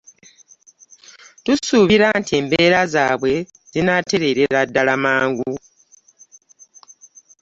[1.43, 3.33] Tusuubira nti embeera zaabwe
[3.73, 5.51] zinaatereerera ddala mangu